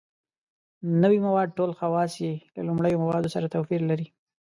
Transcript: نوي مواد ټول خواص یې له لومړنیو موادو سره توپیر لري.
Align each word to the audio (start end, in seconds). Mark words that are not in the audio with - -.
نوي 1.01 1.19
مواد 1.27 1.49
ټول 1.57 1.71
خواص 1.79 2.13
یې 2.25 2.33
له 2.55 2.61
لومړنیو 2.67 3.01
موادو 3.03 3.33
سره 3.35 3.51
توپیر 3.53 3.81
لري. 3.89 4.07